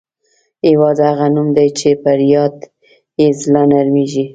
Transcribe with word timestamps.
هېواد 0.67 0.97
هغه 1.09 1.27
نوم 1.35 1.47
دی 1.55 1.67
چې 1.79 1.89
پر 2.03 2.19
یاد 2.33 2.55
یې 3.21 3.27
زړه 3.41 3.63
نرميږي. 3.71 4.25